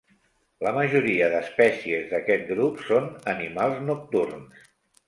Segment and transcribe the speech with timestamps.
[0.67, 3.09] La majoria d'espècies d'aquest grup són
[3.39, 4.71] animals nocturns.